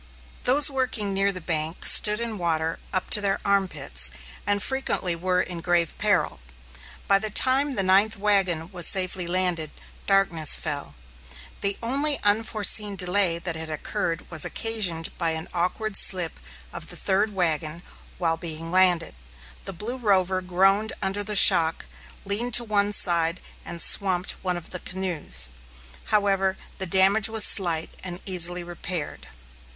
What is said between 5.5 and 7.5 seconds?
grave peril. By the